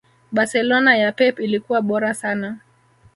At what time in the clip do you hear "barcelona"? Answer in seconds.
0.31-0.97